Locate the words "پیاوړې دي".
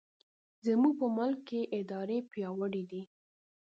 2.31-3.01